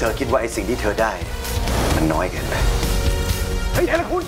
[0.00, 1.12] ธอคิดว่าไอ้สิ่งที่เธอได้
[1.94, 2.54] มันน้อยเกินไป
[3.72, 4.22] เฮ้ยไหนล่ะคุณ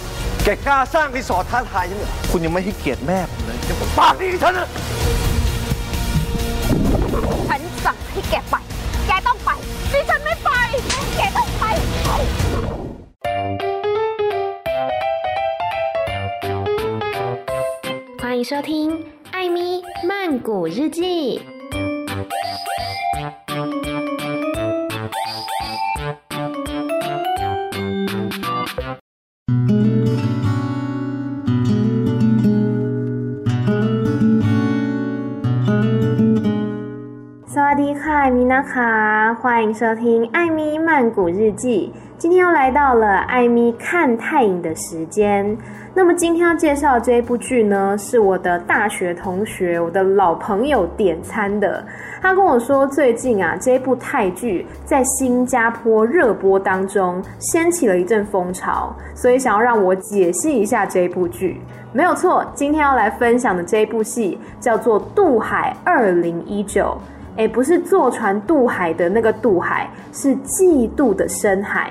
[0.45, 4.69] แกกล้าสร้างรีสอร์ทท้าทายฉันเหรอ คุณยังไม่ให้เกียรติแม่ผมเลย จะปากดีฉันนะ
[7.49, 8.55] ฉันสั่งให้แกไป
[9.07, 9.51] แกต้องไป
[9.93, 10.51] ดิฉันไม่ไป
[11.17, 11.65] แกต้องไป
[18.21, 18.71] 欢迎收听《
[19.35, 19.59] 艾咪
[20.09, 21.01] 曼谷日记》。
[38.54, 41.92] 大家好，欢迎收听《艾咪曼谷日记》。
[42.20, 45.58] 今天又来到了艾咪看泰影的时间。
[45.96, 51.84] 那么今天要介绍的这一部剧呢，是我的大学同学，我的老朋友点餐的。
[52.22, 61.60] 他跟我说，最近啊，这一部泰剧在新加坡热播当中，掀起了一阵风潮，所以想要让我解析一下这一部剧。
[61.92, 66.96] 没有错，今天要来分享的这一部戏叫做《渡海二零一九》。
[67.36, 71.90] 诶，不是坐船渡海的那个渡海，是嫉妒的深海。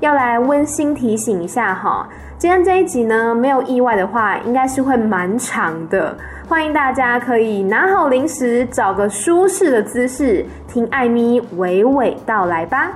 [0.00, 6.16] 要来温馨提醒一下哈，今天这一集呢，没有意外的话，应该是会蛮长的。
[6.48, 12.92] 欢迎大家可以拿好零食，找个舒适的姿势，听艾咪娓娓道来吧。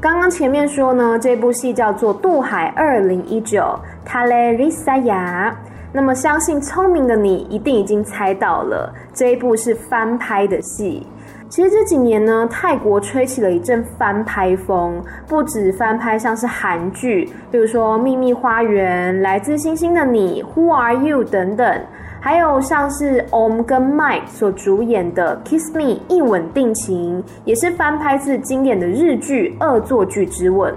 [0.00, 3.60] 刚刚前面说呢，这部戏叫做《渡海二零一九》
[4.08, 5.52] ，Tale Risaya。
[5.94, 11.06] 那么，相信聪明的你一定已经猜到了，这一部是翻拍的戏。
[11.50, 21.80] 其实这几年呢，泰国吹起了一阵翻拍风，不止翻拍像是韩剧，比如说《秘密花园》、《来自星星的你》、《Who Are You》等等，
[22.20, 30.72] 还有像是 Om 跟 Mike 所主演的《Kiss Me 一吻定情》，也是翻拍自经典的日剧《恶作剧之吻》。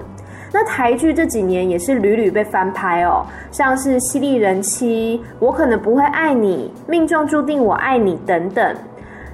[0.57, 8.73] 那台剧这几年也是屡屡被翻拍哦，像是《犀利人妻》、我可能不会爱你、命中注定我爱你等等。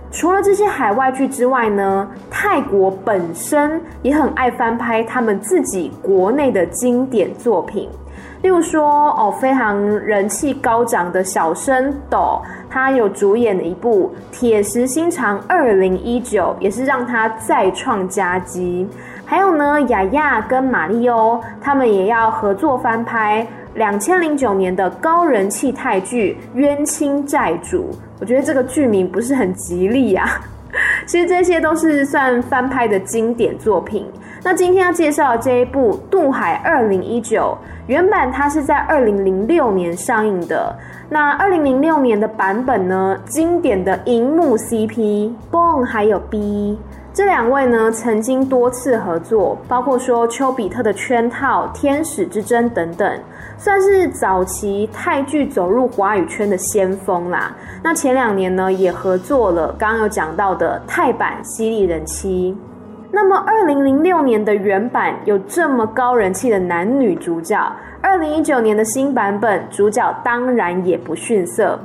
[0.09, 7.87] 除了这些海外剧之外呢，泰国本身也很爱翻拍他们自己国内的经典作品。
[8.41, 18.87] 例如说哦，非常人气高涨的小生斗，他有主演的一部《铁石心肠二零一九》，也是让他再创佳绩。
[19.25, 27.91] 还有呢，雅雅跟马利欧他们也要合作翻拍两千零九年的高人气泰剧《冤亲债主》。
[28.19, 30.27] 我觉得这个剧名不是很吉利啊。
[31.05, 34.05] 其实这些都是算翻拍的经典作品。
[34.43, 40.75] 那今天要介绍的这一部《渡海二零一九》，原版它是在二零零六年上映的。
[41.09, 46.75] 那二零零六年的版本呢，经典的荧幕 CP Bong 还有 B。
[47.13, 53.19] 这两位呢，曾经多次合作，包括说《丘比特的圈套》《天使之争》等等，
[53.59, 57.55] 算是早期泰剧走入华语圈的先锋啦。
[57.83, 62.57] 那前两年呢，也合作了刚刚有讲到的泰版《犀利人妻》。
[63.13, 67.57] 那么，二零零六年的原版有这么高人气的男女主角，
[68.01, 71.77] 二零一九年的新版本主角当然也不逊色。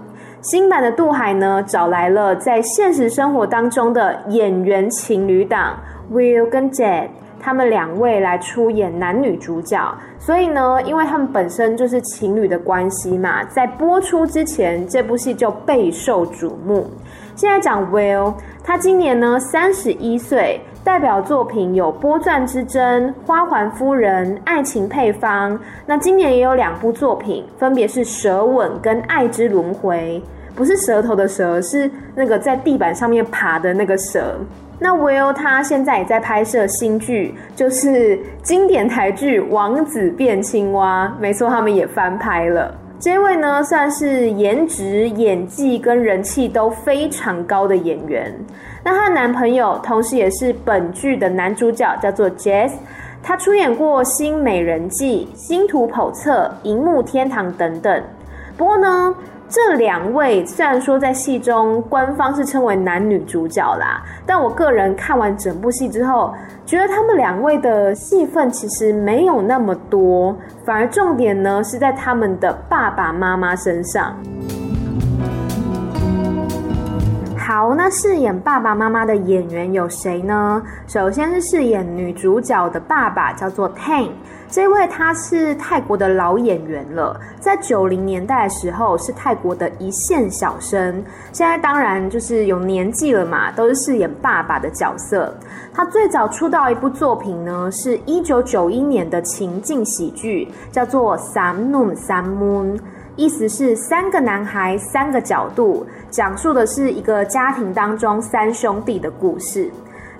[0.43, 5.77] 新版的渡海呢，找来了在现实生活当中的演员情侣档
[6.13, 7.09] Will 跟 Jade，
[7.41, 9.93] 他们两位来出演男女主角。
[10.21, 16.87] 所以呢，因为他们本身就是情侣的关系嘛，在播出之前，这部戏就备受瞩目。
[17.35, 18.33] 现在讲 Will，
[18.63, 25.53] 他今年呢三十一岁，代表作品有《波钻之争》、《花环夫人》、《爱情配方》。
[25.85, 30.23] 那今年也有两部作品，分别是《舌吻》跟《爱之轮回》。
[30.57, 34.37] 不是舌头的舌，是那个在地板上面爬的那个蛇。
[34.79, 41.13] 那 Will 他现在也在拍摄新剧，就是经典台剧《王子变青蛙》。
[41.21, 42.73] 没错，他们也翻拍了。
[43.01, 48.33] 这位呢，算是颜值、演技跟人气都非常高的演员。
[48.87, 52.71] 那她的男朋友，同时也是本剧的男主角，叫做 Jess。
[53.21, 58.03] 他出演过《新美人计》《星途叵测》《银幕天堂》等等。
[58.57, 59.13] 不过呢，
[59.49, 66.33] 这两位虽然说在戏中官方是称为男女主角啦，但我个人看完整部戏之后，
[66.65, 74.17] 觉得他们两位的戏份其实没有那么多，反而重点呢是在他们的爸爸妈妈身上。
[77.57, 80.63] 好，那饰演爸爸妈妈的演员有谁呢？
[80.87, 84.11] 首先是饰演女主角的爸爸，叫做 Tang。
[84.51, 95.35] 这位他是泰国的老演员了，在九零年代的时候是泰国的一线小生，现在当然就是有年纪了嘛，都是饰演爸爸的角色。
[95.73, 102.63] 他最早出道一部作品呢，是一九九一年的情境喜剧，叫做《三男三母》，
[103.17, 109.71] 意思是三个男孩三个角度，讲述的是一个家庭当中三兄弟的故事。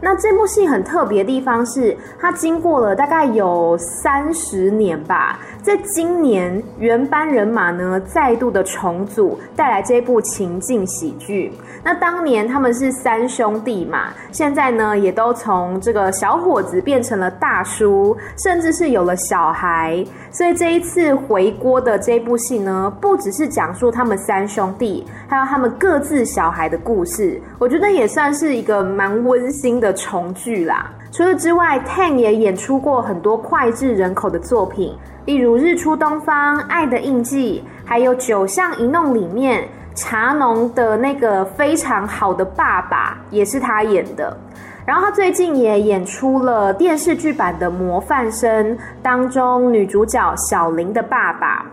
[0.01, 11.53] 那这部戏很特别的地方是，它经过了大概有三十年吧，在今年原班人马呢再度的重组，带来这部情境喜剧。
[11.83, 20.05] 那当年他们是三兄弟嘛，现在呢也都从这个小伙子变成了大叔，甚至是有了小孩。
[20.33, 30.91] 所以这一次回锅的这部戏呢，不只是讲述他们三兄弟，还有他们各自小孩的故事，我觉得也算是一个蛮温馨的的重聚啦。
[31.13, 34.95] 除此之外，Tan 也演出过很多脍炙人口的作品，
[35.25, 44.37] 例如《日出东方》《爱的印记》，还有《九巷一弄》里面茶农的那个非常好的爸爸，也是他演的。
[44.85, 51.65] 然后他最近也演出了电视剧版的《模范生》当中女主角小林的爸爸。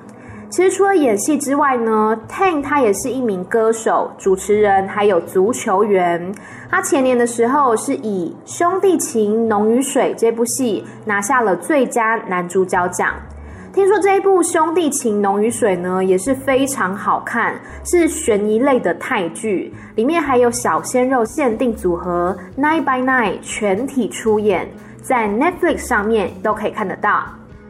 [0.54, 6.32] 其实除了演戏之外呢，Tang 他也是一名歌手、主持人，还有足球员。
[6.70, 13.16] 他前年的时候是以《兄弟情浓于水》这部戏拿下了最佳男主角奖。
[13.74, 24.70] 听说这一部《兄弟情浓于水》呢也是非常好看，是悬疑类的泰剧，里面还有小鲜肉限定组合 Nine by Nine 全体出演，
[25.02, 27.24] 在 Netflix 上面都可以看得到。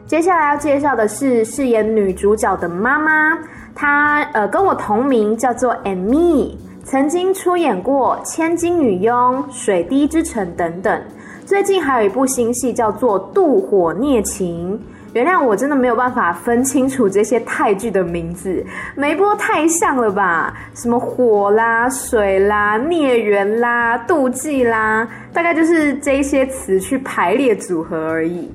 [0.06, 3.38] 接下来要介绍的是饰演女主角的妈妈，
[3.74, 6.54] 她呃跟我同名，叫做 Amy，
[6.84, 11.02] 曾经出演过《千金女佣》《水滴之城》等等，
[11.46, 14.78] 最近还有一部新戏叫做《妒火孽情》。
[15.14, 18.62] 原谅我真的没有办法分清楚这些泰剧的名字，
[18.94, 20.52] 每一部都太像了吧？
[20.74, 28.52] 什么火啦、水啦、孽缘啦、妒忌啦，大概就是这些词去排列组合而已。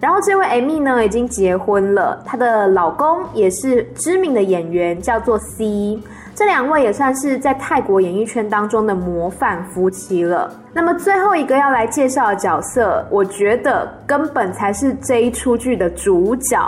[0.00, 5.98] 然后这位 Amy 呢，已经结婚了，她的老公也是知名的演员，叫做 C。
[6.34, 10.52] 这两位也算是在泰国演艺圈当中的模范夫妻了。
[10.74, 16.60] 那么最后一个要来介绍的角色，我觉得根本才是这一出剧的主角，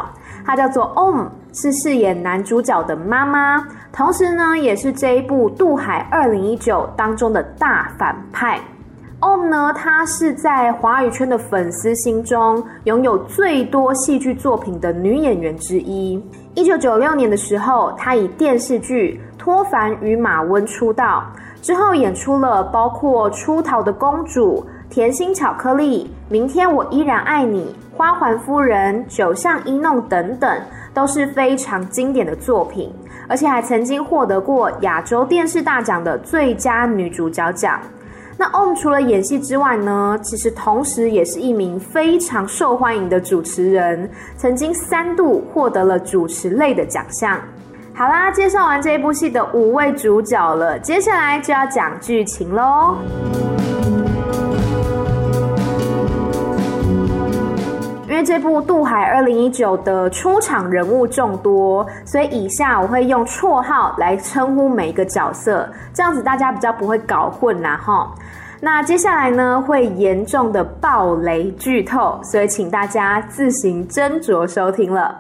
[0.47, 8.59] 她叫做 Om，是饰演男主角的妈妈，同时呢，也是这一部《渡海二零一九》当中的大反派。
[9.21, 16.23] Om 呢，她是在华语圈的粉丝心中拥有最多戏剧作品的女演员之一。
[16.55, 21.25] 一九九六年的时候，她以电视剧托凡与马温出道，
[21.61, 30.63] 之后演出了包括《出逃的公主》、《甜心巧克力》、《明天我依然爱你》、《花环夫人》、《九巷一弄》等等，
[30.95, 32.93] 都是非常经典的作品，
[33.29, 37.81] 而且还曾经获得过亚洲电视大奖的最佳女主角奖。
[38.41, 47.37] 那 Om 除了演戏之外呢，其实同时也是一名非常受欢迎的主持人，曾经三度获得了主持类的奖项。
[47.93, 52.95] 好啦，介绍完这一部戏的五位主角了，接下来就要讲剧情喽。
[58.19, 68.13] 为这部《渡海二零一九》的出场人物众多，所以以下我会用绰号来称呼每一个角色，这样子大家比较不会搞混啦哈。
[68.61, 75.17] 那接下来呢，会严重的暴雷剧透，所以请大家自行斟酌收听了。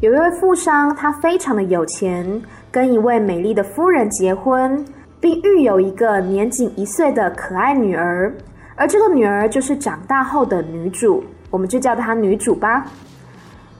[0.00, 2.42] 有一位富商，他非常的有钱，
[2.72, 4.84] 跟一位美丽的夫人结婚，
[5.20, 8.34] 并育有一个年仅一岁的可爱女儿。
[8.80, 12.86] 而这个女儿就是长大后的女主，我们就叫她女主吧。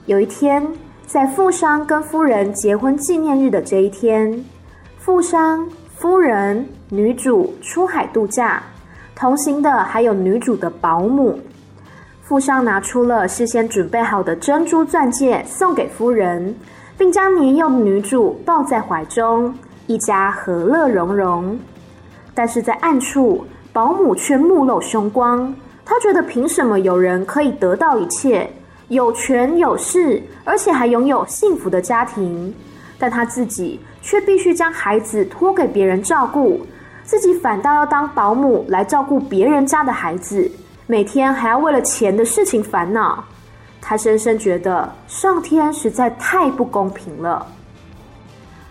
[0.05, 0.63] 有一天，
[1.07, 4.45] 在富商跟夫人结婚纪念日的这一天，
[4.99, 8.61] 富商、夫人、女主出海度假，
[9.15, 11.39] 同行的还有女主的保姆。
[12.21, 16.55] 富商拿出了事先准备好的珍珠钻戒送给夫人，
[16.95, 19.51] 并将年幼的女主抱在怀中，
[19.87, 21.57] 一家和乐融融。
[22.35, 23.43] 但是在暗处，
[23.73, 25.53] 保姆却目露凶光。
[25.85, 28.49] 她觉得凭什么有人可以得到一切，
[28.87, 32.53] 有权有势，而且还拥有幸福的家庭，
[32.97, 36.65] 但她自己却必须将孩子托给别人照顾，
[37.03, 40.49] 自己反倒要当保姆来照顾别人家的孩子。
[40.87, 43.23] 每天还要为了钱的事情烦恼，
[43.81, 47.45] 他深深觉得上天实在太不公平了。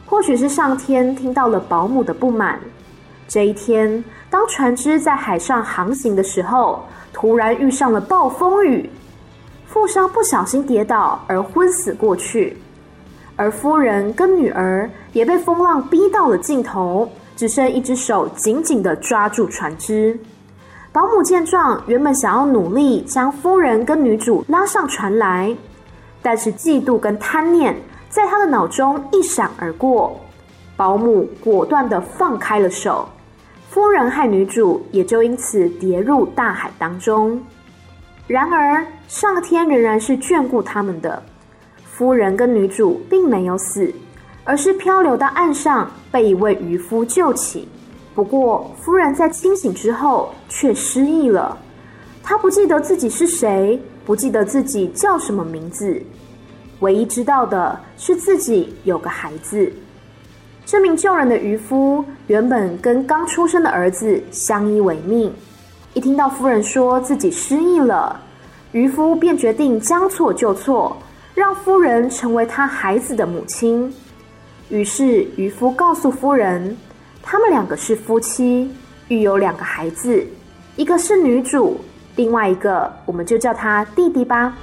[0.04, 2.59] 或许是上天听到了保姆的不满。
[3.28, 8.88] 这一天，当船只在海上航行的时候，突然遇上了暴风雨，
[9.66, 12.56] 富商不小心跌倒而昏死过去，
[13.34, 20.16] 而夫人跟女儿也被风浪逼到了尽头，只剩一只手紧紧的抓住船只。
[20.92, 25.52] 保姆见状，原本想要努力将夫人跟女主拉上船来，
[26.22, 27.76] 但是嫉妒跟贪念
[28.08, 30.20] 在他的脑中一闪而过，
[30.76, 33.08] 保姆果断的放开了手，
[33.71, 37.41] 夫人和女主也就因此跌入大海当中。
[38.27, 41.23] 然而，上天仍然是眷顾他们的，
[41.85, 43.95] 夫人跟女主并没有死，
[44.43, 47.69] 而是漂流到岸上，被一位渔夫救起。
[48.12, 51.57] 不过，夫人在清醒之后却失忆了。
[52.25, 56.03] 她不记得自己是谁，不记得自己叫什么名字，
[56.81, 59.73] 唯一知道的是自己有个孩子。
[60.71, 65.35] 这名救人的渔夫原本跟刚出生的儿子相依为命。
[65.95, 68.21] 一听到夫人说自己失忆了，
[68.71, 70.97] 渔夫便决定将错就错，
[71.35, 73.93] 让夫人成为他孩子的母亲。
[74.69, 76.77] 于是，渔夫告诉夫人。
[77.21, 78.71] 他们两个是夫妻，
[79.09, 80.25] 育有两个孩子，
[80.77, 81.81] 一个是女主，
[82.15, 84.57] 另外一个我们就叫他弟弟吧。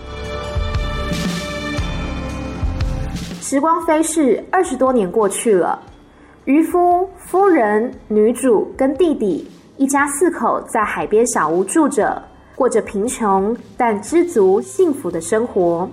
[3.42, 5.78] 时光飞逝，二十多年过去了，
[6.48, 12.24] 渔夫、夫人、女主跟弟弟一家四口在海边小屋住着，
[12.56, 15.90] 过着贫穷但知足幸福的生活。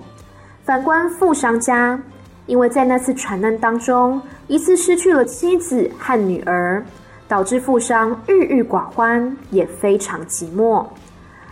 [0.63, 2.01] 反观富商家。
[2.45, 6.81] 因为在那次船难当中，一次失去了妻子和女儿，
[7.27, 10.85] 导致富商郁郁寡欢，也非常寂寞。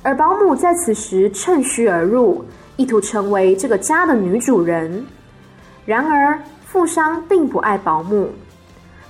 [0.01, 2.45] 而保姆在此时趁虚而入，
[2.77, 5.03] 意图成为这个家的女主人。
[5.83, 8.29] 然而，富商并不爱保姆，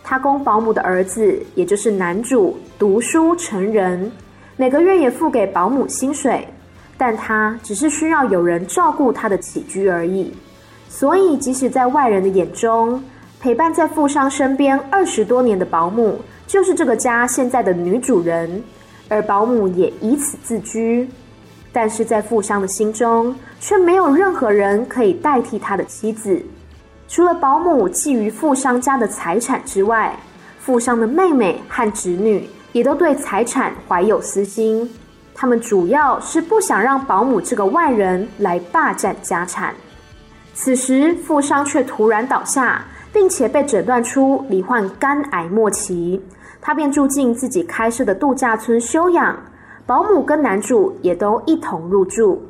[0.04, 4.12] 他供保姆的儿子，也就是男主读书成人，
[4.58, 6.46] 每个月也付给保姆薪水，
[6.98, 10.34] 但他只是需要有人照顾他的起居而已。
[10.90, 13.02] 所以，即使在外人的眼中，
[13.40, 18.62] 陪伴在富商身边二十多年的保姆，就是这个家现在的女主人，
[19.10, 21.10] 而保姆也以此自居。
[21.72, 26.40] 但是在富商的心中，却没有任何人可以代替他的妻子。
[27.08, 30.16] 除了保姆觊觎富商家的财产之外，
[30.60, 34.90] 富商的妹妹和侄女也都对财产怀有私心。
[35.36, 39.74] 他们主要是不想让保姆这个外人来霸占家产。
[40.54, 46.22] 此时，富商却突然倒下，并且被诊断出罹患肝癌末期。
[46.62, 49.38] 他便住进自己开设的度假村休养，
[49.86, 52.42] 保姆跟男主也都一同入住。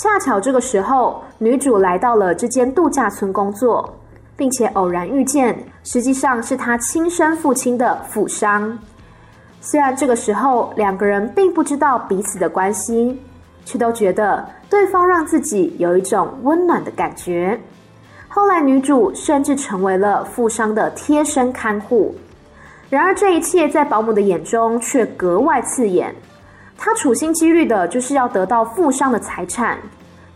[0.00, 3.92] 恰巧这个时候，女主来到了这间度假村工作，
[4.36, 8.78] 并且偶然遇见，实际上是她亲生父亲的富商。
[9.60, 13.20] 虽然这个时候两个人并不知道彼此的关系。
[13.64, 17.60] 却都觉得对方让自己有一种温暖的感觉。
[18.26, 22.14] 后来，女主甚至成为了富商的贴身看护。
[22.88, 26.14] 然而，这一切在保姆的眼中却格外刺眼。
[26.80, 29.76] 他处心积虑的就是要得到富商的财产，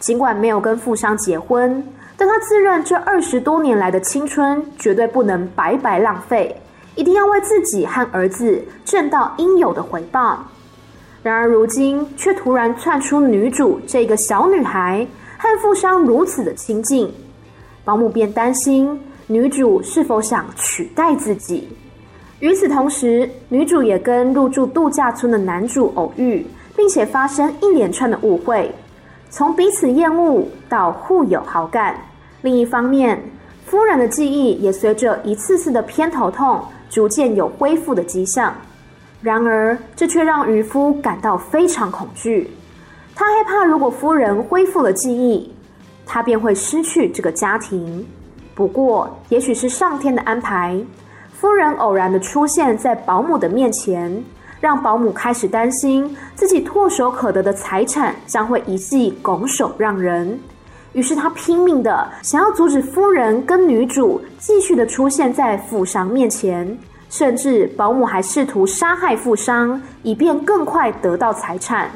[0.00, 1.82] 尽管没有跟富商结婚，
[2.16, 6.60] 但他自认这二十多年来的青春绝对不能白白浪费，
[6.96, 10.44] 一定要为自己和儿子挣到应有的回报。
[11.22, 15.06] 然而，如今却突然窜出女主这个小女孩
[15.38, 17.08] 和富商如此的亲近，
[17.84, 21.68] 保姆便担心女主是否想取代自己。
[22.42, 26.44] 与此同时，女主也跟入住度假村的男主偶遇，
[26.76, 28.68] 并且发生一连串的误会，
[29.30, 31.94] 从彼此厌恶到互有好感。
[32.40, 33.22] 另一方面，
[33.64, 38.52] 夫人的记忆也随着一次次的偏头痛，逐渐有恢复的迹象。
[39.20, 42.50] 然而，这却让渔夫感到非常恐惧。
[43.14, 45.48] 他害怕，如果夫人恢复了记忆，
[46.04, 48.04] 他便会失去这个家庭。
[48.52, 50.76] 不过，也许是上天的安排，
[51.42, 54.22] 夫人偶然的出现在保姆的面前，
[54.60, 60.38] 让保姆开始担心自己唾手可得的财产将会一记拱手让人。
[60.92, 66.78] 于是，他拼命的想要阻止夫人跟女主继续的出现在富商面前。
[67.10, 71.90] 甚至保姆还试图杀害富商，以便更快得到财产。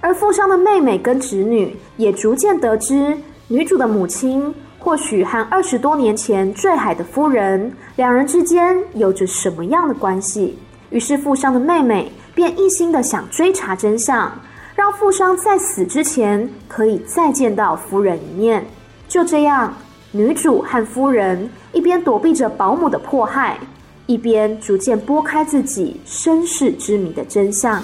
[0.00, 3.14] 而富商的妹妹跟侄女也逐渐得知，
[3.46, 4.54] 女主的母亲
[4.84, 10.58] 或许和二十多年前坠海的夫人两人之间有着什么样的关系。
[10.90, 14.30] 于是，富商的妹妹便一心的想追查真相，
[14.76, 18.62] 让富商在死之前可以再见到夫人一面。
[19.08, 19.74] 就这样，
[20.12, 23.58] 女主和夫人一边躲避着保姆的迫害，
[24.04, 27.82] 一边逐渐拨开自己身世之谜的真相。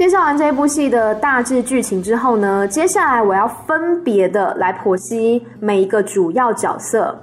[0.00, 7.14] 介绍完这一部戏的大致剧情之后呢，接下来我要分别的来剖析每一个主要角色。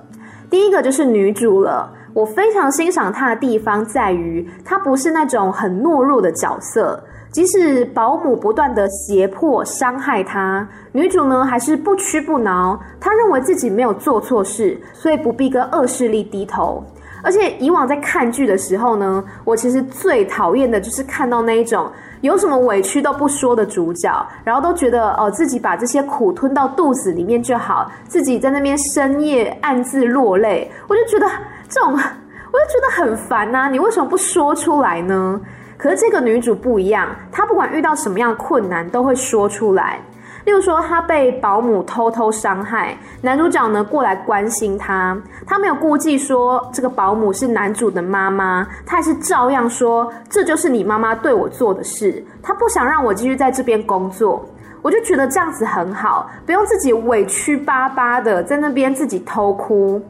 [0.47, 12.79] 第一个就是女主了，我非常欣赏她的地方在于，她不是那种很懦弱的角色，即使保姆不断的胁迫伤害她，女主呢还是不屈不挠。
[12.99, 16.83] 她认为自己没有做错事，所以不必跟恶势力低头。
[17.27, 21.91] 而且以往在看剧的时候呢，我其实最讨厌的就是看到那一种。
[22.21, 31.27] 有什么委屈都不说的主角，然后都觉得哦，自己把这些苦吞到肚子里面就好，自己在那边深夜暗自落泪，我就觉得
[31.69, 33.67] 这种，我就觉得很烦呐。
[33.69, 35.39] 你为什么不说出来呢？
[35.77, 39.99] 可是这个女主不一样，她不管遇到什么样的困难都会说出来。
[40.47, 54.45] 例如说，他被保姆偷偷伤害，男主角呢过来关心他，他没有顾忌说这个保姆是男主的妈妈，他还是照样说这就是你妈妈对我做的事，他不想让我继续在这边工作，
[54.81, 60.01] 我就觉得这样子很好，不用自己委屈巴巴的在那边自己偷哭。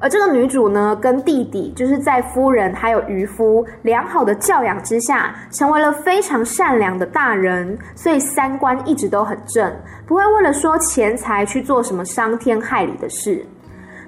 [0.00, 9.72] 而这个女主呢，跟弟弟就是在夫人还有渔夫良好的教养之下，成为了非常善良的大人，所以三观一直都很正，
[10.06, 13.44] 不会为了说钱财去做什么伤天害理的事。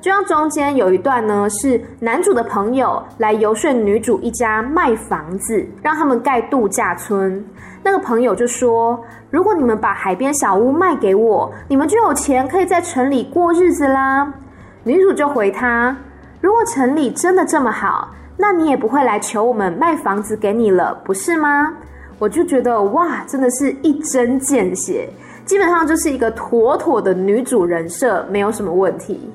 [0.00, 7.44] 就像中间有一段呢，是男主的朋友来游说女主一家卖房子，让他们盖度假村。
[7.82, 8.98] 那个朋友就说
[9.30, 14.32] ：“如果你们把海边小屋卖给我，你们就有钱可以在城里过日子啦。”
[14.82, 15.96] 女主就回他
[16.40, 21.74] ：“如果城里真的这么好，那你也不会来求我们卖房子给你了，不是吗？”
[22.18, 25.08] 我就觉得哇，真的是一针见血，
[25.44, 29.30] 基本上就是一个妥妥的女主人设，没有什么问题。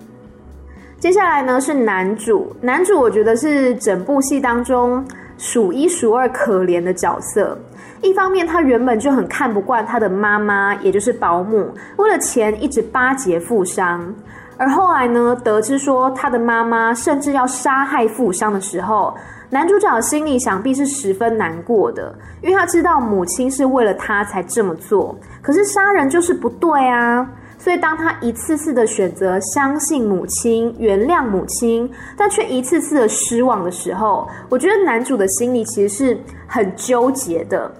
[1.00, 5.04] 接下来呢是男主，男主我觉得是整部戏当中
[5.38, 7.58] 数一数二可怜的角色。
[8.02, 14.14] 一方面，他原本就很看不惯他的妈妈，也就是保姆，为了钱一直巴结富商。
[14.58, 19.14] 而后来呢，得知说他的妈妈甚至要杀害富商的时候，
[19.50, 27.28] 男主角心里想必是十分难过的，因为他知道母亲是为了他才这么做，可是杀人就是不对啊。
[27.58, 37.72] 所以当他一次次的选择相信母亲、原谅母亲，但却一次次的失望的时候，我觉得男主的心里其实是很纠结的。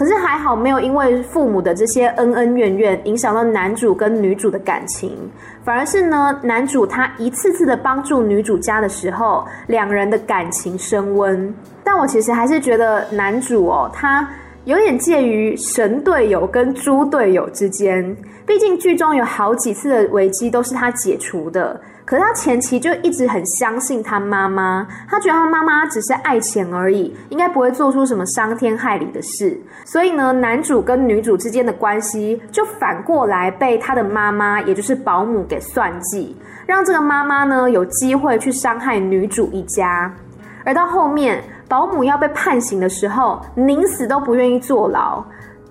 [0.00, 5.14] 可是还好，没有因为父母的这些恩恩怨怨影响到男主跟女主的感情，
[5.62, 11.54] 反而是呢，男主他一次次的帮助女主家的时候，两人的感情升温。
[11.84, 14.26] 但我其实还是觉得男主哦，他
[14.64, 18.16] 有点介于神队友跟猪队友之间。
[18.46, 21.78] 毕竟剧中有好几次的危机都是他解除的。
[22.10, 29.56] 可是他前期就一直很相信他妈妈，他觉得他妈妈只是爱钱而已，应该不会做出什么伤天害理的事。
[29.84, 40.12] 所以呢，男主跟女主之间的关系就反过来被他的妈妈，也就是保姆给算计，让这个妈妈呢有机会去伤害女主一家。
[40.64, 45.22] 而到后面，保姆要被判刑的时候，宁死都不愿意坐牢，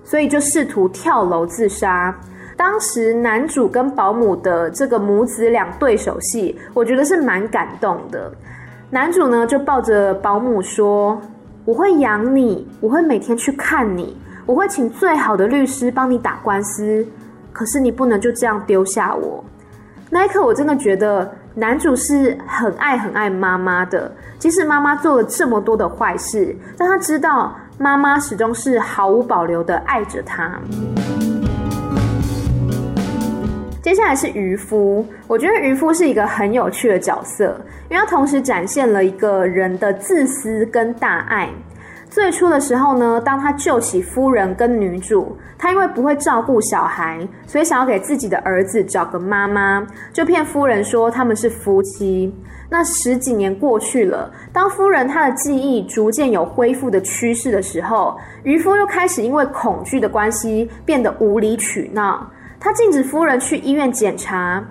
[0.02, 2.18] 所以就试图跳楼自杀。
[2.60, 8.30] 当时男主跟保姆的这个母子俩对手戏，我觉得是蛮感动的。
[8.90, 11.18] 男主呢就抱着保姆说
[11.64, 17.02] ：“我会养你，我会每天去看你，我会请最好的律师帮你打官司。
[17.50, 19.42] 可是你不能就这样丢下我。”
[20.10, 30.60] 那一刻我真的觉得男主是很爱很爱妈妈的，即使妈妈做了这么多的坏事，但他知道妈妈始终是毫无保留的爱着他。
[33.82, 41.48] 接下来是渔夫，我觉得渔夫是一个很有趣的角色，因为他同时展现了一个人的自私跟大爱。
[42.10, 52.34] 最初的时候呢，当他救起夫人跟女主，他因为不会照顾小孩，所以想要给自己的儿子找个妈妈，就骗夫人说他们是夫妻。
[52.68, 62.30] 那十几年过去了，当夫人她的记忆逐渐有恢复的趋势的时候，渔夫又开始因为恐惧的关系变得无理取闹。
[62.60, 64.62] 他禁止夫人去医院检查，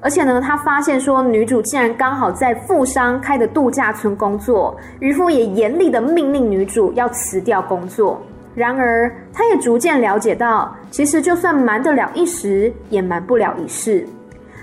[0.00, 8.20] 而且呢，他发现说女主竟然刚好在富商开的度假村工作，渔夫也严厉的命令女主要辞掉工作。
[8.52, 14.04] 然而，他也逐渐了解到，其实就算瞒得了一时，也瞒不了一世。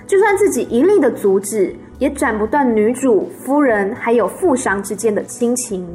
[0.06, 5.88] 就算自己一力的阻止，也斩不断女主、夫人还有富商之间的亲情。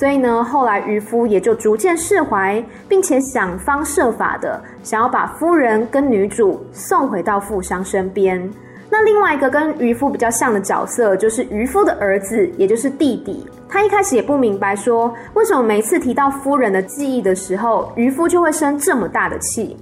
[0.00, 8.50] 所以呢，后来渔夫也就逐渐释怀，并且想方设法的想要把夫人跟女主送回到富商身边。
[8.88, 13.46] 那另外一个跟渔夫比较像的角色，就是渔夫的儿子，也就是弟弟。
[13.68, 19.76] 他一开始也不明白，说为什么每次提到夫人的记忆的时候，渔夫就会生这么大的气。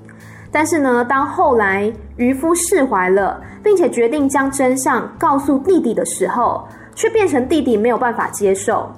[0.51, 8.91] 但是呢，当后来渔夫释怀了，并且决定将真相告诉弟弟的时候，却变成弟弟没有办法接受。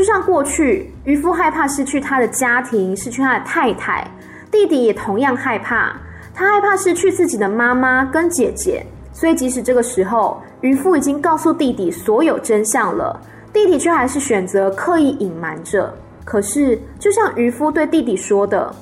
[0.00, 4.02] 就像过去，渔夫害怕失去他的家庭，失去他的太太，
[4.50, 5.94] 弟弟也同样害怕，
[6.32, 8.82] 他害怕失去自己的妈妈跟姐姐。
[9.12, 13.20] 所以，即使这个时候，渔夫已经告诉弟弟所有真相了，
[13.52, 15.94] 弟弟却还是选择刻意隐瞒着。
[16.24, 18.74] 可是，就像渔夫对弟弟说的：“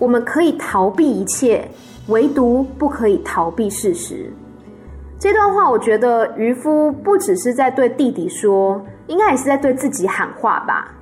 [0.00, 1.70] 我们可以逃避一切，
[2.08, 4.28] 唯独不可以逃避事实。”
[5.18, 10.92] 这段话，我觉得渔夫不只是在对弟弟说，应该也是在对自己喊话吧。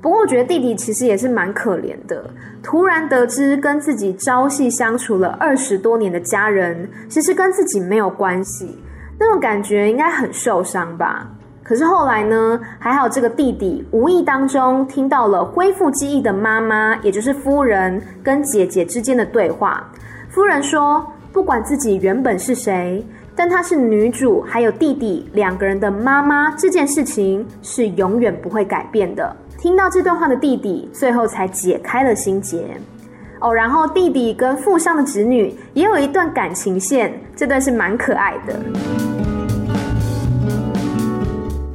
[0.00, 2.30] 不过，我觉得弟弟其实也是蛮可怜的。
[2.62, 8.78] 突然得知跟自己朝夕相处了二十多年的家人，其实跟自己没有关系，
[9.18, 11.28] 那种感觉应该很受伤吧。
[11.62, 19.86] 可是后来呢，还好这个弟弟无意当中听到了恢复记忆的妈妈，也就是夫人跟姐姐之间的对话。
[20.28, 23.04] 夫人说，不管自己原本是谁，
[23.38, 29.36] 但她是女主还有弟弟两个人的妈妈，这件事情是永远不会改变的。
[29.56, 32.66] 听到这段话的弟弟，最后才解开了心结。
[33.38, 38.58] 哦，然后弟弟跟富商的侄女也有一段感情线，这段是蛮可爱的。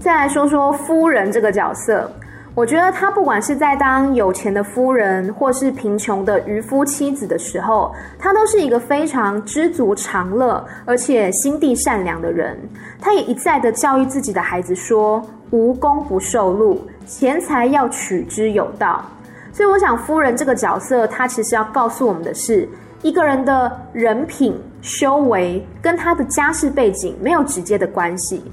[0.02, 2.12] 再来说说夫人这个角色，
[2.56, 12.56] 我觉得他不管是在当有钱的夫人，或是贫穷的渔夫妻子的时候，他都是一个非常知足常乐，而且心地善良的人。
[13.02, 19.04] 他也一再的教育自己的孩子说：“无功不受禄。”钱财要取之有道，
[19.52, 22.70] 所以我想夫人这个角色，他其实要告诉我们的是，
[23.02, 28.44] 一个人的人品修为跟他的家世背景没有直接的关系。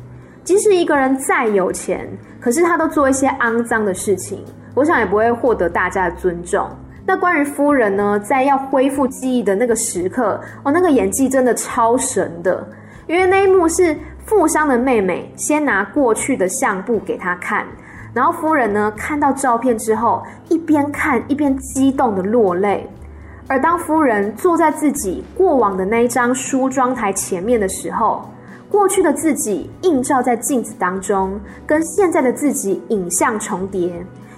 [0.51, 2.09] 即使一个人再有钱，
[2.41, 6.69] 可是他都做一些肮脏的事情，我想也不会获得大家的尊重。
[7.07, 12.67] 那关于夫人呢，在要恢复记忆的那个时刻，哦，那个演技真的超神的，
[13.07, 17.65] 因为那一幕是富商的妹妹先拿过去的相簿给他看。
[18.13, 22.91] 然后夫人呢，看到照片之后，一边看一边激动的落泪。
[23.47, 28.29] 而当夫人坐在自己过往的那一张梳妆台前面的时候，
[28.71, 33.93] 过去的自己映照在镜子当中，跟现在的自己影像重叠，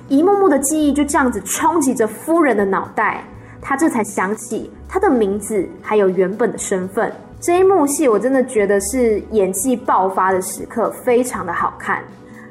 [0.09, 3.23] 一幕幕的记忆就这样子冲击着夫人的脑袋。
[3.61, 7.13] 她这才想起她的名字，还有原本的身份。
[7.41, 12.01] 这一幕戏，我真的觉得是演技爆发的时刻，非常的好看。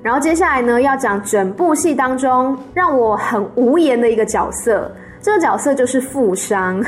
[0.03, 4.91] 然后接下来呢，要讲整部戏当中让我很无言的一个角色，
[5.21, 6.83] 这个角色就是富商。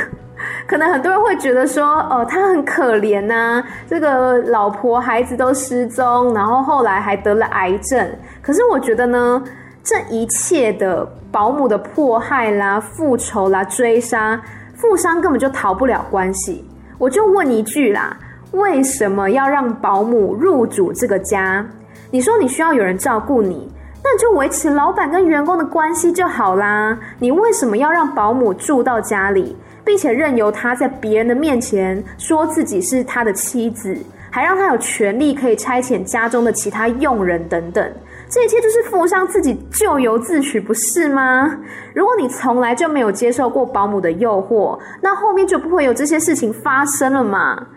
[0.67, 8.09] 可能很多人会觉得说，哦，他很可怜呐，这个老婆孩子都失踪，然后后来还得了癌症。
[8.41, 9.43] 可是我觉得呢，
[9.83, 14.41] 这一切的保姆的迫害啦、复仇啦、追杀，
[14.75, 16.65] 富商根本就逃不了关系。
[16.97, 18.15] 我就问一句啦，
[18.51, 21.65] 为什么要让保姆入主这个家？
[22.11, 23.71] 你说你需要有人照顾你，
[24.03, 26.97] 那就维持老板跟员工的关系就好啦。
[27.17, 33.97] 你为什么要让保姆住到家里，并且任由他在别人的面前说自己是他的妻子，
[34.29, 37.93] 还让他有权利可以差遣家中的其他佣人等等？
[38.29, 41.55] 这一切就是富商自己咎由自取，不是吗？
[41.93, 47.67] 如果你从来就没有接受过保姆的诱惑，那后面就不会有这些事情发生了嘛。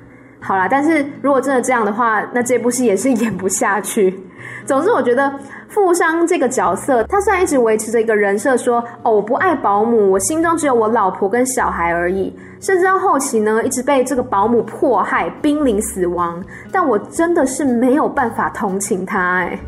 [0.40, 4.18] 好啦，但是如果真的这样的话，那这部戏也是演不下去。
[4.64, 5.30] 总之，我觉得
[5.68, 19.58] 富商这个角色，他虽然一直维持着一个人设，说哦，我不爱保姆，我心中只有我老婆跟小孩而已，甚至到后期呢，一直被这个保姆迫害，濒临死亡，但我真的是没有办法同情他哎。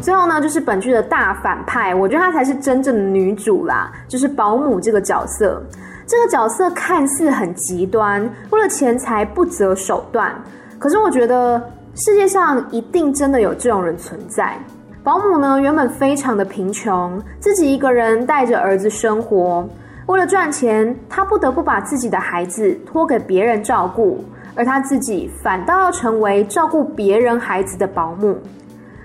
[0.00, 5.62] 最后呢，就是本剧的大反派，我觉得她才是真正的女主啦，就是保姆这个角色。
[6.06, 10.34] 这个角色看似很极端，为了钱财不择手段。
[10.78, 11.62] 可是我觉得
[11.94, 14.58] 世界上一定真的有这种人存在。
[15.02, 19.68] 保姆呢，原本非常的贫穷，自己一个人带着儿子生活。
[20.06, 24.24] 为了赚钱，他不得不把自己的孩子托给别人照顾，
[24.54, 28.36] 而他自己反倒要成为照顾别人孩子的保姆。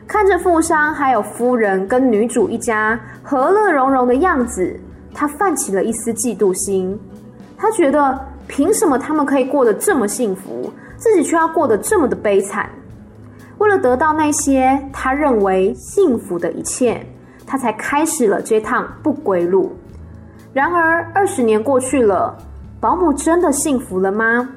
[0.07, 4.79] 看着富商还有夫人跟女主一家和乐融融的样子。
[5.13, 6.99] 他泛起了一丝嫉妒心，
[7.55, 10.71] 他觉得凭什么他们可以过得这么幸福，
[11.03, 12.69] 自己却要过得这么的悲惨？
[13.57, 17.05] 为了得到那些他认为幸福的一切，
[17.45, 19.75] 他才开始了这趟不归路。
[20.53, 22.33] 然而，二十年过去了，
[22.79, 24.47] 保姆真的幸福了吗？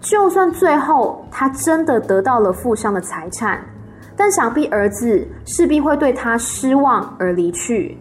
[0.00, 3.60] 就算最后他真的得到了富商的财产，
[4.16, 7.98] 但想必儿子势必会对他失望而离去。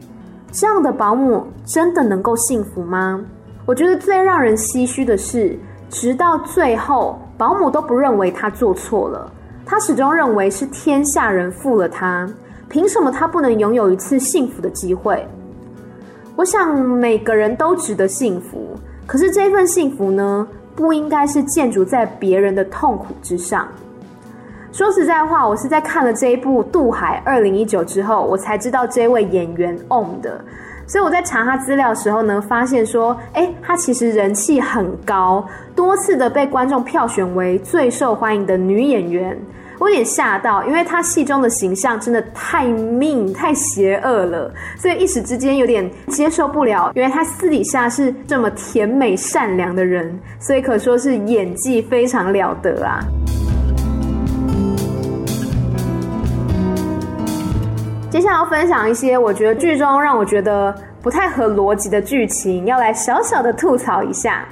[0.52, 3.20] 这样的保姆真的能够幸福吗？
[3.66, 5.58] 我觉得最让人唏嘘的是，
[5.90, 9.32] 直到最后，保姆都不认为他做错了，
[9.66, 12.30] 他始终认为是天下人负了他，
[12.70, 15.28] 凭什么他不能拥有一次幸福的机会？
[16.36, 23.68] 我想每个人都值得幸福，可是这份幸福呢，不应该是建筑在别人的痛苦之上。
[24.72, 30.44] 说实在话，我是在看了这一部《渡海二零一九》之后，我才知道这位演员 Om 的。
[30.88, 35.44] 所以我在查他资料的时候呢，发现说，诶，他其实人气很高，
[35.76, 39.38] 多次的被观众票选为最受欢迎的女演员。
[39.78, 46.92] 我有点吓到，因为她戏中的形象真的太命、太邪恶了，所以一时之间有点接受不了。
[46.96, 53.02] 原来她私底下是这么甜美善良的人，所以可说是演技非常了得啊。
[58.16, 64.46] 接下来要分享一些我觉得剧中让我觉得不太合逻辑的剧情，要来小小的吐槽一下。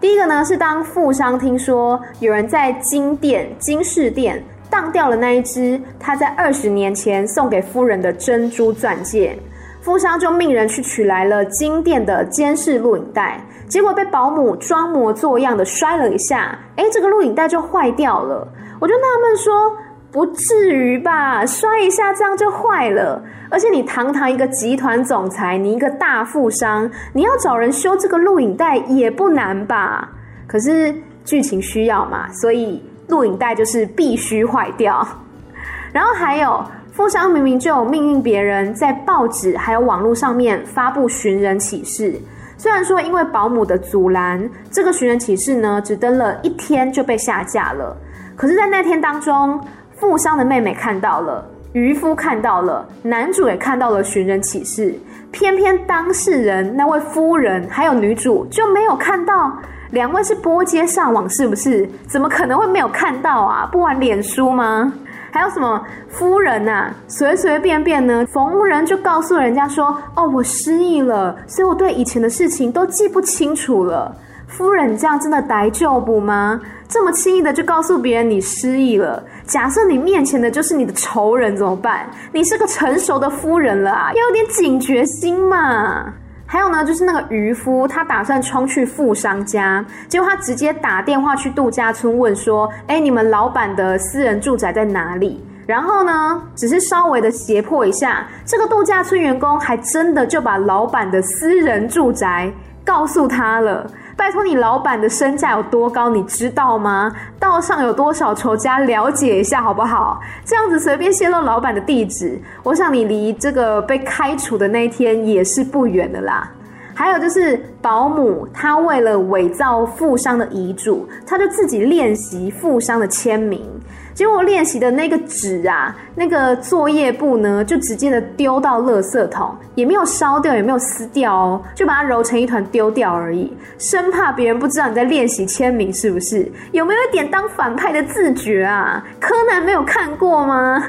[0.00, 9.36] 第一个呢，是当富商听说有人在金店、金饰店当掉了那一只他在二十年前送给夫人的珍珠钻戒，
[9.80, 18.46] 富商就命人去取来了金店的监视录影带，结果被保姆装模作样的摔了一下，哎，这个录影带就坏掉了。
[18.80, 19.76] 我就纳闷说，
[20.12, 21.44] 不至于吧？
[21.46, 23.24] 摔一下这样就坏了？
[23.50, 30.10] 而且你堂堂一个集团总裁，你一个大富商，你要找人修这个录影带也不难吧？
[30.46, 30.94] 可是
[31.24, 35.06] 剧情需要嘛，所以录影带就是必须坏掉。
[35.94, 42.14] 然后还有富商明明就有命令别人在报纸还有网络上面发布寻人启事，
[42.58, 47.96] 虽然说因为保姆的阻拦，这个寻人启事呢只登了一天就被下架了。
[48.34, 49.60] 可是，在那天当中，
[50.02, 51.46] 富商的妹妹看到了。
[51.74, 54.92] 渔夫看到了，男主也看到了寻人启事，
[55.30, 59.52] 偏偏当事人那位夫人还有女主就没有看到。
[59.92, 61.88] 两位是拨接上网是不是？
[62.08, 63.68] 怎么可能会没有看到啊？
[63.70, 64.92] 不玩脸书吗？
[65.30, 74.12] 还有什么夫人啊，随随便便呢，逢人就告诉人家说：“哦，我失忆了，所以我对以前的事情都记不清楚了。”
[74.52, 76.60] 夫人，这样真的逮就不吗？
[76.88, 79.22] 这么轻易的就告诉别人你失忆了？
[79.46, 82.06] 假设你面前的就是你的仇人怎么办？
[82.32, 86.12] 你是个成熟的夫人了啊，要有点警觉心嘛。
[86.44, 102.52] 还有呢，就是那个渔夫，他打算冲去富商家，结果他直接打电话去度假村问说：“哎，你们老板的私人住宅在哪里？”然后呢，只是稍微的胁迫一下，这个度假村员工还真的就把老板的私人住宅
[102.84, 103.90] 告诉他了。
[104.22, 107.12] 拜托你，老板的身价有多高，你知道吗？
[107.40, 110.20] 道上有多少仇家，了解一下好不好？
[110.44, 116.48] 这样子随便泄露老板的地址，我想你离这个被开除的那一天也是不远的啦。
[116.94, 123.68] 还有就是保姆，她为了伪造富商的遗嘱，她就自己练习富商的签名。
[124.14, 136.50] 结果练习的那个纸啊，那个作业簿呢，就直接的丢到垃圾桶，也没有烧掉，也没有撕掉哦，就把它揉成一团丢掉而已，生怕别人不知道你在练习签名，是不是？
[136.72, 139.02] 有没有一点当反派的自觉啊？
[139.18, 140.82] 柯南没有看过吗？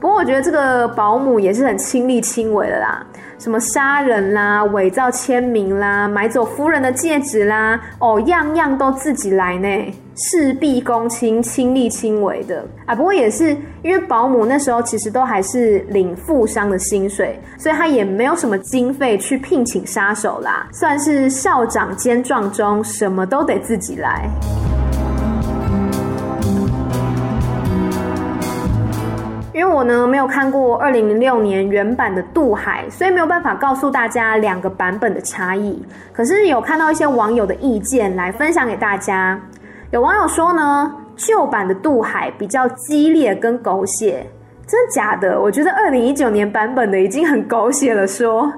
[0.00, 3.04] 不过我觉得这个保姆也是很亲力亲为的啦。
[3.38, 12.94] 什么杀人啦、伪造签名啦、买走夫人的戒指啦，哦，样样都自己来呢，事必躬亲，亲力亲为的啊。
[12.94, 24.28] 不过也是因为保姆那时候其实都还是领富商的薪水，所以他也没有什么经费去聘请杀手啦，算是校长兼壮中，什么都得自己来。
[29.52, 35.82] 因为我呢没有看过二零零六年原版的《渡海》，所以没有办法告诉大家两个版本的差异。
[36.12, 39.40] 可是有看到一些网友的意见来分享给大家。
[39.92, 44.24] 有网友说呢，旧版的《渡海》比较激烈跟狗血，
[44.64, 45.40] 真的假的？
[45.40, 48.06] 我觉得二零一九年版本的已经很狗血了。
[48.06, 48.52] 说，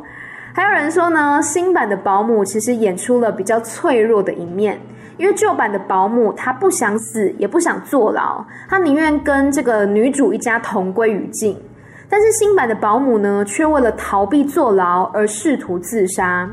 [0.53, 4.79] 还有人说呢，新版的保姆其实演出了比较脆弱的一面。
[5.16, 11.59] 因为旧版的保姆，她不想死，也不想坐牢，她宁愿跟这个女主一家同归于尽。
[12.11, 16.47] 但是新版的保姆呢，却为了逃避坐牢而试图自杀。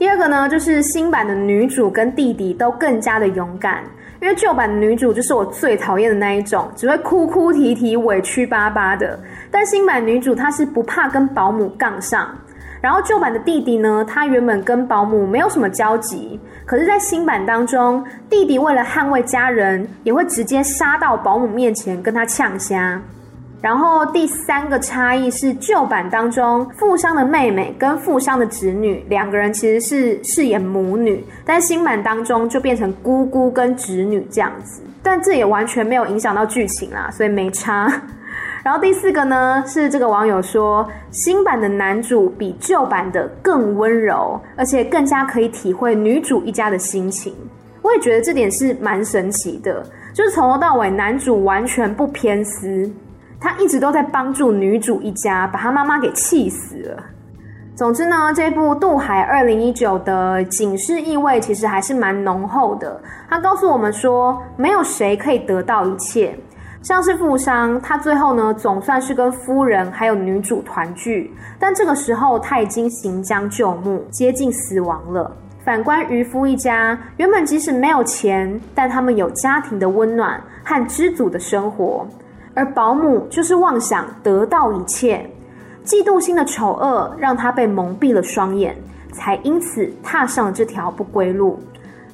[0.00, 3.84] 第二个呢，就是新版的女主跟弟弟都更加的勇敢，
[4.22, 9.20] 因为旧版的女主就是我最讨厌的那一种，只会哭哭啼啼、委屈巴巴的。
[9.50, 12.34] 但新版女主她是不怕跟保姆杠上。
[12.80, 22.98] 然后旧版的弟弟呢，他原本跟保姆没有什么交集，可是，在新版当中，弟弟为了捍卫家人，也会直接杀到保姆面前跟他呛虾。
[23.60, 37.92] 然后第三个差异是，旧版当中富商的妹妹跟富商的侄女两个人其实是饰演母女，但新版当中就变成姑姑跟侄女这样子，但这也完全没有影响到剧情啦，所以没差。
[38.62, 47.34] 然后第四个呢，是这个网友说，新版的男主比旧版的更温柔，而且更加可以体会女主一家的心情。
[47.82, 52.90] 我也觉得这点是蛮神奇的，就是从头到尾男主完全不偏私，
[53.40, 57.02] 他一直都在帮助女主一家，把他妈妈给气死了。
[57.74, 63.00] 总之呢，这部《渡海二零一九》的警示意味其实还是蛮浓厚的。
[63.30, 66.38] 他告诉我们说，没有谁可以得到一切。
[66.82, 75.34] 像是富商，他最后呢总算是跟夫人还有女主团聚，但这个时候他已经行将就木，接近死亡了。
[75.64, 82.06] 反观渔夫一家，原本即使没有钱，但他们有家庭的温暖和知足的生活，
[82.60, 85.26] 而保姆就是妄想得到一切，
[85.82, 88.76] 嫉妒心的丑恶让他被蒙蔽了双眼，
[89.14, 91.58] 才因此踏上了这条不归路。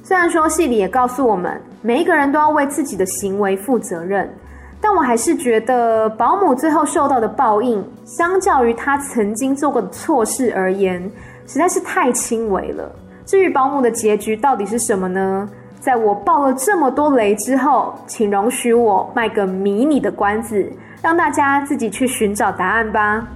[0.01, 4.33] 虽然说戏里也告诉我们，每一个人都要为自己的行为负责任。
[4.79, 11.11] 但我还是觉得保姆最后受到的报应，相较于他曾经做过的错事而言，
[11.45, 12.89] 实在是太轻微了。
[13.25, 15.49] 至于保姆的结局到底是什么呢？
[15.79, 20.69] 在我爆了这么多雷之后，请容许我卖个迷你的关子，
[21.01, 23.27] 让大家自己去寻找答案吧。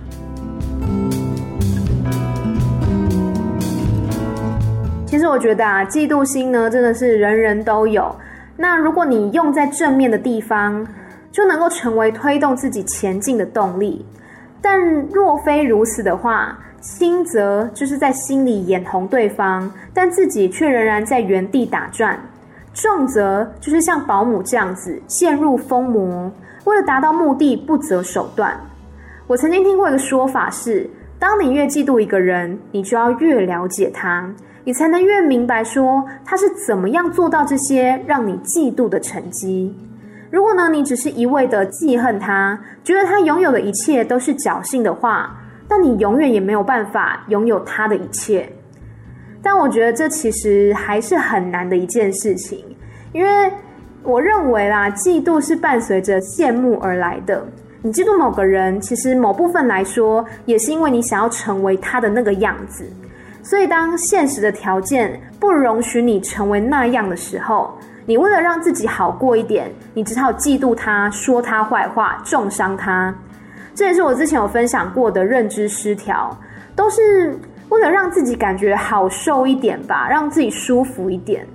[5.05, 8.13] 其实我觉得啊，嫉妒心呢，真的是人人都有。
[8.57, 10.85] 那如果你用在正面的地方，
[11.31, 14.05] 就能够成为推动自己前进的动力，
[14.61, 14.79] 但
[15.13, 22.17] 若非如此的话，轻则就是在心里眼红对方，但自己却仍然在原地打转；
[22.73, 26.31] 重则就是像保姆这样子陷入疯魔，
[26.63, 28.57] 为了达到目的不择手段。
[29.27, 39.75] 我曾经听过一个说法是：当你越嫉妒一个人，你就要越了解他，你才能越明白说他是怎么样做到这些让你嫉妒的成绩。
[40.29, 45.35] 如果呢，你只是一味的记恨他，觉得他拥有的一切都是侥幸的话，
[45.69, 48.49] 那你永远也没有办法拥有他的一切。
[49.41, 52.63] 但我觉得这其实还是很难的一件事情，
[53.11, 53.51] 因为
[54.03, 57.45] 我认为啦，嫉妒是伴随着羡慕而来的。
[57.81, 62.85] 你嫉妒某个人，其实某部分来说，也是因为你想要成为他的那个样子。
[63.41, 67.75] 所以当现实的条件不容许你成为那样的时候，
[68.05, 73.13] 你为了让自己好过一点，你只好嫉妒他，说他坏话，重伤他。
[73.73, 76.37] 这也是我之前有分享过的认知失调，
[76.75, 77.35] 都是
[77.71, 81.47] 为了让自己感觉好受一点吧，让自己舒服一点。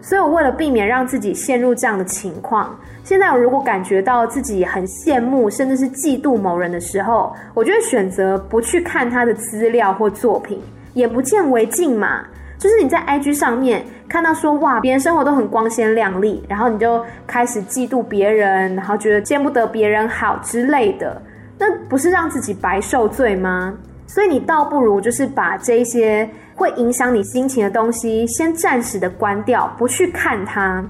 [0.00, 10.60] 所以我为了避免让自己陷入这样的情况，现在我如果感觉到自己很羡慕，甚至是嫉妒某人的时候，我就会选择不去看他的资料或作品，
[10.92, 12.22] 眼不见为净嘛。
[12.56, 21.20] 就是你在 IG 上面看到说，哇，别人生活都很光鲜亮丽，然后你就开始嫉妒别人，然后觉得见不得别人好之类的，
[21.58, 23.74] 那不是让自己白受罪吗？
[24.06, 30.84] 所以你倒不如就是把这些会影响你心情的东西先暂时的关掉，不去看它，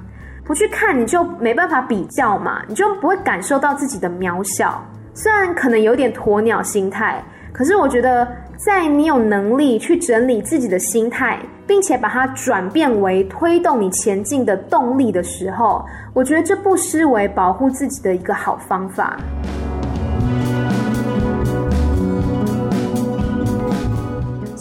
[0.45, 4.85] 不去看你就没办法比较嘛，你就不会感受到自己的渺小。
[5.15, 7.23] 虽然可能有点鸵鸟心态，
[7.53, 8.27] 可是我觉得。
[8.57, 19.19] 在你有能力去整理自己的心态，并且把它转变为推动你前进的动力的时候，我觉得这不失为保护自己的一个好方法。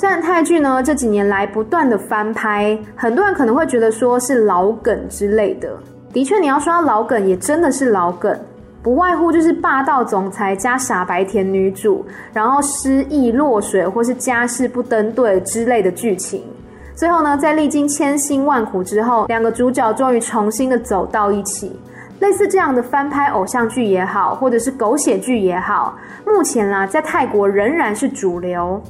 [0.03, 5.69] 虽然泰剧呢这几年来不断的翻拍，很多人可能会觉得说是老梗之类的。
[6.11, 8.37] 的确，你要说老梗，也真的是老梗。
[8.81, 16.43] 不外乎就是霸道总裁加傻白甜女主，然后失忆落水或是家事不登对之类的剧情。
[16.93, 21.79] 最后呢，在历经千辛万苦之后，两个主角终于重新的走到一起。
[22.19, 25.97] 类似这样的翻拍偶像剧也好，或者是狗血剧也好，
[26.27, 28.81] 目前啦，在泰国仍然是主流。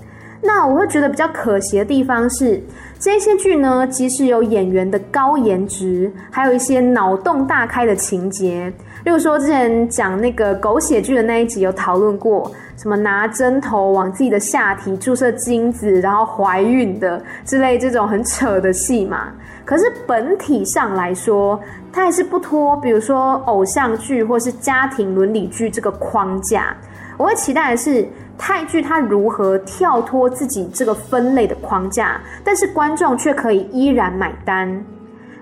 [0.46, 2.62] 那我会觉得比较可惜的地方是，
[3.00, 8.72] 这些剧呢，即使有演员的高颜值，还有一些脑洞大开的情节。
[9.06, 19.30] 例如说之前讲那个狗血剧的那一集有讨论过，什么拿针头往自己的下体注射精子，然后怀孕的之类这种很扯的戏嘛。
[19.64, 21.58] 可是本体上来说，
[21.92, 26.76] 它还是不脱，比如说偶像剧或是家庭伦理剧这个框架。
[27.18, 28.08] 我会期待的是
[28.38, 34.70] 泰剧它如何跳脱自己这个分类的框架，但是观众却可以依然买单。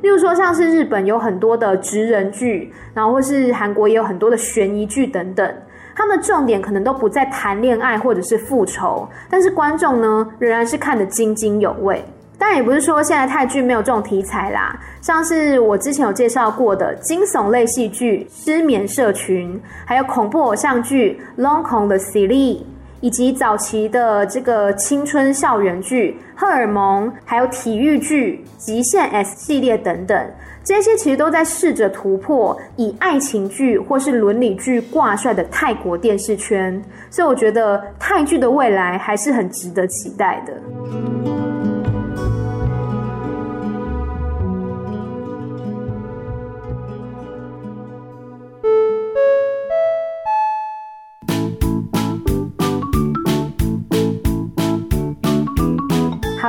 [0.01, 5.55] 例如说，像是日本有很多的职人剧，然后或是韩国也有很多的悬疑剧等等，
[5.95, 12.03] 他们的重点可能都不在谈恋爱或者是复仇，但是观众呢仍然是看得津津有味。
[12.41, 19.53] 当然也不是说现在泰剧没有这种题材啦，像是我之前有介绍过的惊悚类戏剧《失眠社群》，
[19.85, 22.57] 还有恐怖偶像剧《Long Con 的 Series》。
[22.99, 30.31] 以及早期的这个青春校园剧、荷尔蒙，还有体育剧、极限 S 系列等等，
[30.63, 36.79] 这些其实都在试着突破以爱情剧或是伦理剧挂帅的泰国电视圈，
[37.09, 41.40] 所以我觉得泰剧的未来还是很值得期待的。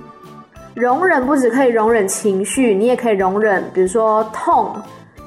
[0.75, 4.75] 容忍不只可以容忍情绪，你也可以容忍，比如说痛。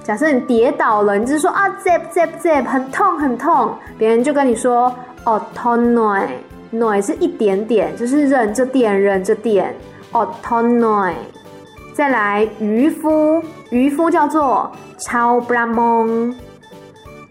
[0.07, 4.95] 假设你跌倒了，你只是说啊，zip zip zip，很痛很痛，别人就跟你说
[5.25, 6.29] 哦，t o n o i
[6.71, 9.75] n o i 是一点点，就是忍着点忍着点，
[10.13, 11.13] 哦，t o n o i。
[11.93, 16.33] 再来渔夫，渔夫叫做超布拉蒙，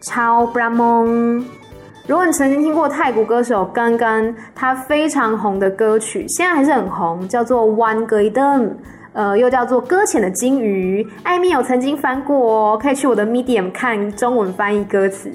[0.03, 1.43] 超布拉蒙。
[2.07, 8.73] 如果你曾经听过泰国歌手刚刚他非常红的歌曲，现在还是很红，叫做 One Guidem。
[9.17, 15.33] 呃，又叫做搁浅的金鱼，艾米有曾经翻过哦，可以去我的 Medium 看中文翻译歌词，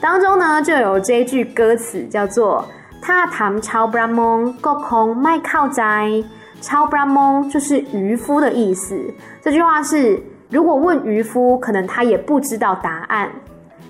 [0.00, 2.64] 当中呢就有这一句歌词叫做
[3.02, 6.22] “他谈超布拉蒙，够空卖靠斋”，
[6.62, 8.96] 超布拉蒙就是渔夫的意思。
[9.42, 13.28] 这句话是如果问渔夫，可能他也不知道答案，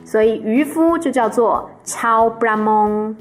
[0.07, 3.15] 所以渔夫就叫做超布拉蒙，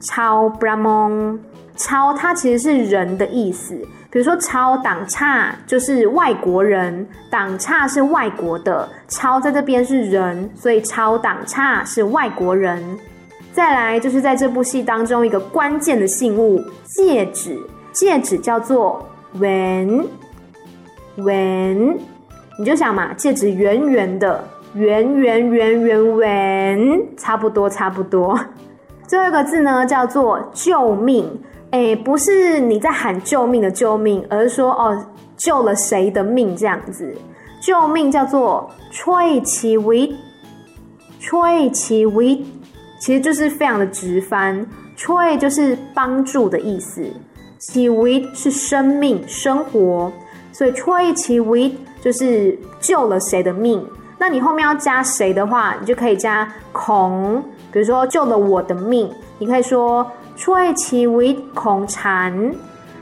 [0.00, 1.40] 超布拉蒙，
[1.80, 3.74] 超它其实是人的意思。
[4.10, 12.82] 比如说，超党差就是外国人，党差是外国的，超在这边是人，所以超党差是外国人。
[13.52, 17.56] 再来就是在这部戏当中一个关键的信物戒指，
[17.92, 19.08] 戒指叫做
[19.38, 20.04] when
[21.16, 21.96] when，
[22.58, 28.38] 你就想嘛，戒指圆圆的，圆圆圆圆文差不多差不多。
[29.06, 31.30] 最后一个字呢叫做救命。
[31.70, 35.06] 哎，不是你在喊救命的救命，而是说哦，
[35.36, 37.14] 救了谁的命这样子。
[37.60, 42.42] 救命叫做 choi chi wit，choi chi wit，
[42.98, 44.66] 其实就是非常的直翻。
[44.96, 47.08] choi 就是帮助的意思
[47.60, 50.10] ，chi wit 是生命、生活，
[50.52, 53.86] 所以 choi chi wit 就是救了谁的命。
[54.18, 57.40] 那你后面要加谁的话，你就可以加孔，
[57.70, 59.08] 比如说救了我的命，
[59.38, 60.04] 你可以说。
[60.40, 62.32] 吹其为恐蝉，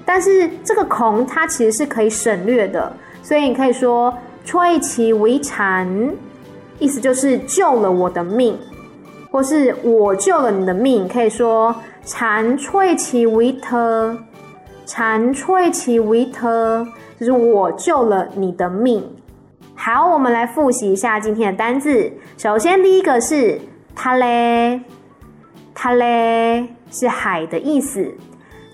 [0.04, 4.12] 但是这个恐它其实是可以省略的，所以你可以说
[4.44, 5.88] 吹其为蝉，
[6.80, 8.58] 意思就是救了我的命，
[9.30, 11.72] 或是我救了你的命，可以说
[12.04, 14.18] 蝉吹其为特，
[14.84, 16.84] 蝉吹其为特，
[17.20, 19.08] 就是我救了你的命。
[19.76, 22.12] 好，我们来复习一下今天的单字。
[22.36, 23.60] 首先第一个是
[23.94, 24.80] 他嘞，
[25.80, 28.12] 它嘞是海的意思。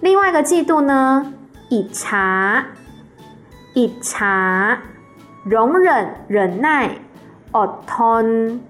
[0.00, 1.32] 另外一个嫉妒呢，
[1.68, 2.64] 以茶，
[3.74, 4.80] 以茶，
[5.44, 6.90] 容忍、忍耐
[7.52, 8.66] ，oton，oton，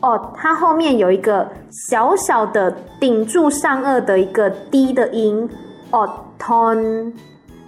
[0.00, 5.46] 哦，它后面有一个小小的顶住上顎的一个低的音
[5.90, 7.12] ，oton。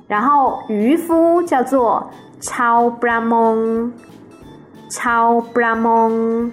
[0.07, 3.92] 然后渔夫叫做超布拉蒙，
[4.90, 6.50] 超布拉蒙。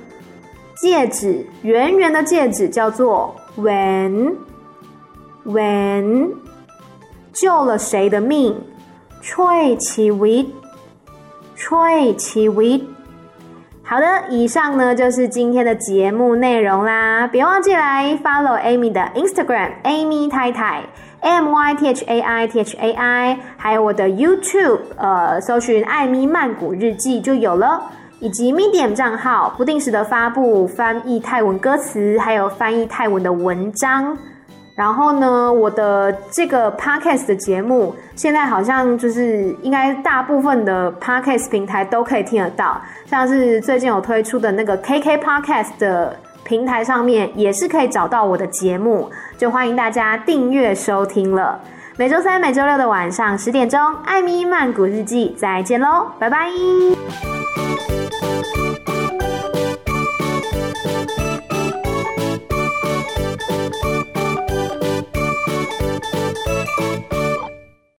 [0.75, 3.35] 戒指，圆圆的戒指叫做。
[3.55, 4.33] when
[5.45, 6.31] when
[7.31, 8.59] 救了谁的命？
[9.21, 10.47] 吹起 with
[11.55, 12.81] 吹起 with
[13.83, 17.27] 好的，以上呢就是今天的节目内容啦。
[17.27, 20.81] 别忘记来 follow Amy 的 Instagram Amy 太太
[21.23, 27.81] M Y T H A I T H A I，还有我的 YouTube，呃，搜寻艾咪曼谷日记就有了。
[28.19, 34.17] 以及 Medium 账号不定时的发布翻译泰文歌词，还有翻译泰文的文章。
[34.75, 51.59] 然后呢，我的这个 Podcast 的节目现在好像就是应该大部分的 Podcast 平台都可以听得到，像是最近有推出的那个 KK Podcast 的平台上面也是可以找到我的节目，就欢迎大家订阅收听了。
[51.95, 56.49] 每周三、每周六的晚上十点钟，艾米曼谷日记，再见喽，拜拜。